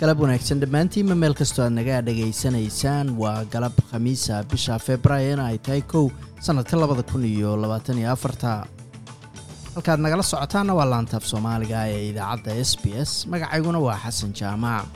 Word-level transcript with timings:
galab 0.00 0.18
wanaagsan 0.24 0.58
dhammaantiinma 0.62 1.14
meel 1.22 1.34
kastoo 1.40 1.64
aad 1.66 1.74
naga 1.78 1.96
dhegaysanaysaan 2.08 3.06
waa 3.22 3.36
galab 3.54 3.76
khamiisa 3.90 4.36
bisha 4.52 4.74
februaarina 4.86 5.44
ay 5.52 5.58
tahay 5.66 5.82
kow 5.92 6.04
sannadka 6.46 6.76
labada 6.82 7.02
kun 7.10 7.24
iyo 7.32 7.50
labaatan 7.62 7.98
iyo 8.02 8.08
afarta. 8.16 8.52
Halkaad 9.74 10.00
nagala 10.06 10.22
socotaanna 10.32 10.72
waa 10.78 10.88
laantaaf 10.92 11.24
soomaaliga 11.32 11.80
ee 11.94 12.02
idaacadda 12.10 12.52
s 12.70 12.72
b 12.82 12.94
s. 13.08 13.10
Magacayguna 13.32 13.78
waa 13.86 13.98
xasan 14.04 14.32
jaamac 14.40 14.86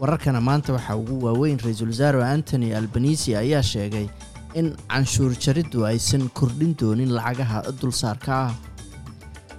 wararkana 0.00 0.40
maanta 0.48 0.70
waxaa 0.76 0.96
ugu 1.02 1.16
waaweyn 1.26 1.58
ra'iisul 1.64 1.90
wasaare 1.94 2.20
antony 2.34 2.68
albanisi 2.80 3.30
ayaa 3.42 3.62
sheegay 3.72 4.06
in 4.60 4.66
canshuur 4.92 5.32
jariddu 5.44 5.78
aysan 5.90 6.24
kordhin 6.38 6.72
doonin 6.80 7.12
lacagaha 7.18 7.58
dulsaarka 7.80 8.34
ah. 8.46 8.50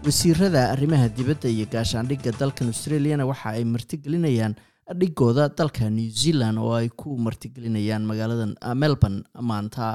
Wasiirada 0.06 0.62
arrimaha 0.74 1.08
dibadda 1.18 1.48
iyo 1.56 1.66
gaashaandhigga 1.74 2.32
dalkan 2.42 2.68
australiyana 2.74 3.26
waxa 3.32 3.48
ay 3.58 3.64
martigelinayaan 3.74 4.54
dhigooda 5.00 5.46
dalka 5.58 5.90
new 5.98 6.10
zealand 6.22 6.58
oo 6.64 6.74
ay 6.80 6.88
ku 7.00 7.10
martigelinayaan 7.26 8.04
magaalada 8.12 8.46
melbourne 8.82 9.20
maanta. 9.50 9.88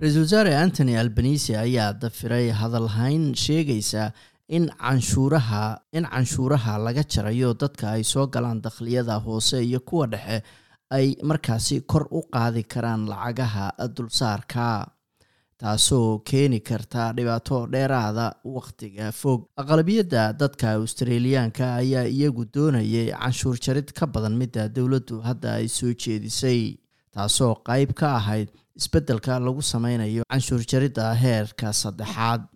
Ra'iisul 0.00 0.22
wasaare 0.26 0.52
antony 0.62 0.94
albanisi 1.02 1.52
ayaa 1.64 1.92
dafiray 2.02 2.50
hadalhayn 2.60 3.24
sheegaysa 3.44 4.12
in 4.48 4.68
canshuuraha 4.82 5.62
in 5.92 6.04
canshuuraha 6.12 6.74
laga 6.86 7.02
jarayo 7.14 7.50
dadka 7.62 7.86
ay 7.96 8.02
soo 8.12 8.26
galaan 8.36 8.60
dakhliyada 8.66 9.16
hoose 9.26 9.58
iyo 9.64 9.80
kuwa 9.80 10.06
dhexe 10.06 10.42
ay 10.90 11.16
markaasi 11.22 11.80
kor 11.86 12.06
u 12.10 12.22
qaadi 12.32 12.62
karaan 12.64 13.06
lacagaha 13.12 13.66
dulsaarka 13.96 14.66
taasoo 15.60 16.18
keeni 16.30 16.60
karta 16.60 17.12
dhibaato 17.16 17.66
dheeraada 17.72 18.26
wakhtiga 18.44 19.12
fog. 19.12 19.48
Aqlabiyadda 19.62 20.32
dadka 20.40 20.72
australiyaanka 20.78 21.74
ayaa 21.82 22.04
iyagu 22.06 22.44
doonayay 22.54 23.10
canshuur 23.12 23.58
jarid 23.66 23.92
ka 23.92 24.06
badan 24.06 24.36
midda 24.40 24.68
dowladdu 24.68 25.20
hadda 25.28 25.54
ay 25.58 25.68
soo 25.68 25.92
jeedisay 26.04 26.78
taasoo 27.14 27.54
qayb 27.68 27.90
ka 28.00 28.14
ahayd 28.20 28.48
isbeddelka 28.78 29.40
lagu 29.46 29.62
sameynayo 29.72 30.22
canshuur 30.30 30.62
jaridda 30.72 31.12
heerka 31.14 31.72
saddexaad. 31.72 32.46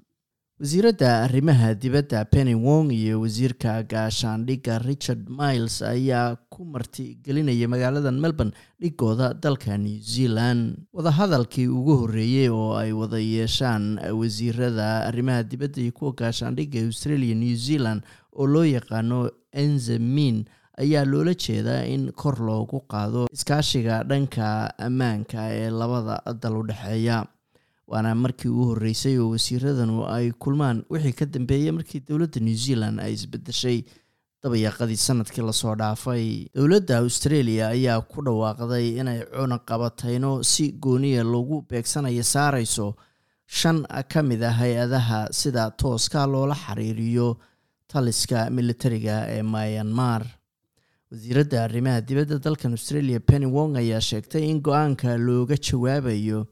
Wasiiradda 0.63 1.25
arrimaha 1.27 1.75
dibadda 1.75 2.25
penny 2.33 2.55
wong 2.55 2.93
iyo 2.95 3.21
wasiirka 3.21 3.83
gaashaandhigga 3.83 4.79
richard 4.87 5.27
miles 5.29 5.83
ayaa 5.83 6.37
ku 6.63 6.71
martigelinaya 6.71 7.67
magaalada 7.67 8.11
melbourne 8.15 8.53
dhigooda 8.81 9.35
dalka 9.35 9.75
new 9.79 9.99
zealand. 10.01 10.87
Wadahadalkii 10.95 11.67
ugu 11.67 11.97
horreeyey 12.07 12.49
oo 12.49 12.77
ay 12.79 12.93
wada 12.95 13.19
yeeshaan 13.19 13.99
wasiirada 13.99 15.07
arrimaha 15.11 15.43
dibadda 15.43 15.83
iyo 15.83 15.93
kuwa 15.93 16.13
gaashaandhigga 16.15 16.87
australia 16.87 17.35
new 17.35 17.57
zealand 17.57 18.03
oo 18.33 18.47
loo 18.47 18.63
yaqaano 18.65 19.31
enzemin 19.53 20.45
ayaa 20.79 21.05
loola 21.05 21.35
jeedaa 21.35 21.83
in 21.85 22.13
kor 22.15 22.39
loogu 22.39 22.81
qaado 22.87 23.27
iskaashiga 23.33 24.05
dhanka 24.07 24.71
ammaanka 24.79 25.51
ee 25.51 25.71
labada 25.71 26.23
dal 26.43 26.57
u 26.57 26.63
dhexeeya 26.63 27.27
waana 27.91 28.15
markii 28.15 28.49
ugu 28.49 28.65
horreysay 28.71 29.19
oo 29.19 29.31
wasiiradanu 29.35 30.07
ay 30.07 30.31
kulmaan. 30.39 30.85
Wixii 30.91 31.13
ka 31.13 31.27
dambeeyey 31.27 31.73
markii 31.75 32.01
dowladda 32.09 32.41
new 32.41 32.55
zealand 32.55 33.01
ay 33.03 33.13
isbedeshay 33.19 33.83
dabayaaqadii 34.43 34.97
sannadkii 35.07 35.45
la 35.47 35.53
soo 35.53 35.75
dhaafay 35.81 36.25
dowladda 36.57 36.97
australia 37.05 37.69
ayaa 37.75 38.01
ku 38.13 38.23
dhawaaqday 38.27 38.87
inay 39.01 39.21
cunaqabatayno 39.37 40.33
si 40.53 40.65
gooniya 40.85 41.23
lagu 41.35 41.63
beegsanayo 41.71 42.25
saarayso 42.35 42.87
shan 43.47 43.87
ka 44.13 44.23
mid 44.23 44.43
ah 44.43 44.51
hay'adaha 44.61 45.21
sida 45.41 45.71
tooska 45.83 46.27
loola 46.27 46.55
xiriiriyo 46.65 47.29
taliska 47.93 48.51
militariga 48.51 49.17
ee 49.37 49.43
myanmar. 49.43 50.23
Wasiiradda 51.13 51.65
arrimaha 51.65 52.01
dibadda 52.09 52.39
dalkan 52.45 52.73
australia 52.77 53.21
penny 53.21 53.47
wong 53.47 53.77
ayaa 53.77 54.01
sheegtay 54.01 54.43
in 54.51 54.59
go'aanka 54.69 55.15
looga 55.27 55.55
jawaabayo 55.69 56.47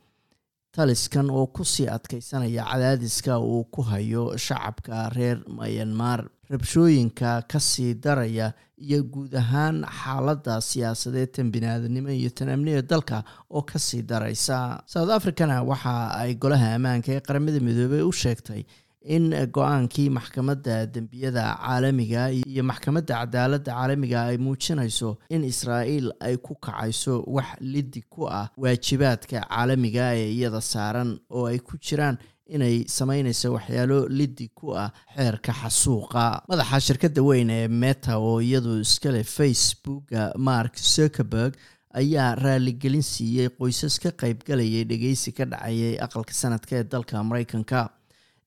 taliskan 0.77 1.31
oo 1.31 1.47
ku 1.47 1.65
sii 1.65 1.89
adkeysanaya 1.97 2.65
cadaadiska 2.71 3.39
uu 3.39 3.65
ku 3.75 3.83
hayo 3.83 4.37
shacabka 4.37 5.11
reer 5.17 5.39
myanmar. 5.49 6.29
Rabshooyinka 6.51 7.43
ka 7.49 7.59
sii 7.61 7.95
daraya 7.95 8.53
iyo 8.79 9.03
guud 9.03 9.35
ahaan 9.35 9.85
xaaladda 9.87 10.61
siyaasadeed 10.61 11.33
tan 11.35 11.51
biniaadanimo 11.53 12.11
iyo 12.11 12.31
tan 12.31 12.49
amniga 12.49 12.83
dalka 12.83 13.23
oo 13.51 13.63
ka 13.63 13.79
sii 13.79 14.03
daraysa. 14.03 14.83
South 14.87 15.11
africana 15.11 15.63
waxa 15.63 16.15
ay 16.23 16.35
golaha 16.35 16.75
ammaanka 16.75 17.13
ee 17.13 17.21
qaramada 17.21 17.61
midoobey 17.61 18.03
u 18.03 18.13
sheegtay 18.13 18.63
in 19.03 19.31
go'aankii 19.57 20.11
maxkamadda 20.11 20.87
dembiyada 20.95 21.45
caalamiga 21.63 22.31
iyo 22.31 22.63
maxkamadda 22.71 23.15
cadaaladda 23.21 23.73
caalamiga 23.73 24.19
ay 24.31 24.37
muujinayso 24.39 25.19
in 25.31 25.45
israa'iil 25.45 26.13
ay 26.21 26.37
ku 26.37 26.55
kacayso 26.55 27.25
wax 27.27 27.57
lidi 27.61 28.03
ku 28.15 28.29
ah 28.29 28.49
waajibaadka 28.57 29.41
caalamiga 29.49 30.13
ee 30.15 30.29
iyada 30.37 30.61
saaran 30.61 31.19
oo 31.31 31.47
ay 31.47 31.59
ku 31.59 31.79
jiraan 31.79 32.19
inay 32.47 32.85
sameynayso 32.89 33.53
waxyaalo 33.57 33.99
lidi 34.09 34.49
ku 34.59 34.75
ah 34.77 34.91
xeerka 35.17 35.53
xasuuqa. 35.61 36.43
Madaxa 36.51 36.81
shirkadda 36.87 37.23
weyn 37.23 37.51
ee 37.51 37.69
meta 37.69 38.19
oo 38.19 38.41
iyadu 38.41 38.81
iskale 38.85 39.23
facebooka 39.25 40.33
mark 40.37 40.75
zuckerberg 40.77 41.55
ayaa 42.01 42.35
raaligelin 42.35 43.03
siiyey 43.03 43.49
qoysas 43.59 43.97
ka 44.03 44.11
qaybgalayay 44.23 44.85
dhegeysi 44.91 45.33
ka 45.33 45.45
dhacayay 45.53 45.95
aqalka 46.07 46.35
sanadka 46.43 46.77
ee 46.81 46.85
dalka 46.93 47.23
mareykanka 47.31 47.81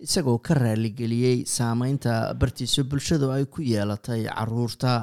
isagoo 0.06 0.38
ka 0.48 0.54
raaligeliyey 0.64 1.38
saameynta 1.56 2.14
bartiisa 2.42 2.84
bulshadu 2.84 3.32
ay 3.36 3.46
ku 3.46 3.62
yeelatay 3.62 4.22
carruurta. 4.28 4.94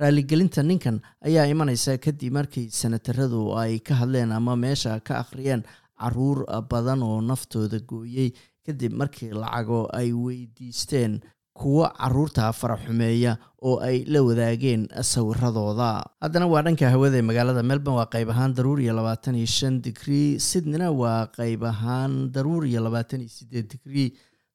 Raaligelinta 0.00 0.62
ninkan 0.62 0.96
ayaa 1.28 1.46
imaneysa 1.52 1.98
kadib 2.04 2.32
markii 2.38 2.68
sanataradu 2.80 3.42
ay 3.62 3.78
ka 3.88 3.94
hadleen 4.00 4.32
ama 4.32 4.56
meesha 4.56 5.00
ka 5.08 5.14
akhriyeen 5.22 5.62
carruur 6.00 6.38
badan 6.70 7.02
oo 7.08 7.20
naftooda 7.20 7.78
gooyey 7.92 8.32
kadib 8.66 8.92
markii 9.02 9.30
lacago 9.42 9.86
ay 10.00 10.10
weydiisteen 10.12 11.20
kuwo 11.60 11.84
carruurta 12.00 12.50
faraxumeeya 12.60 13.36
oo 13.62 13.76
ay 13.88 14.02
la 14.14 14.22
wadaageen 14.28 14.88
sawiradooda 15.12 15.90
haddana 16.24 16.46
waa 16.52 16.62
dhanka 16.66 16.90
hawada 16.94 17.16
ee 17.20 17.22
magaalada 17.30 17.62
melbourne 17.70 17.98
waa 18.00 18.10
qayb 18.14 18.30
ahaan 18.34 18.54
daruur 18.56 18.80
iyo 18.80 18.94
labaatan 18.98 19.34
iyo 19.40 19.46
shan 19.46 19.74
digrii 19.86 20.40
sydneyna 20.48 20.90
waa 21.02 21.26
qayb 21.38 21.62
ahaan 21.72 22.32
daruur 22.34 22.66
iyo 22.66 22.80
labaatan 22.86 23.20
iyo 23.20 23.28
sideed 23.38 23.68
digrii 23.74 24.08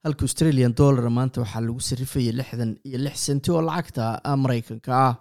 halka 0.04 0.22
australian 0.28 0.72
dollar 0.80 1.06
maanta 1.18 1.40
waxaa 1.44 1.62
lagu 1.66 1.80
sarifayay 1.90 2.32
lixdan 2.40 2.70
iyo 2.88 2.98
lix 3.06 3.16
senti 3.28 3.48
oo 3.54 3.62
lacagta 3.68 4.04
maraykanka 4.42 4.90
ah. 5.08 5.14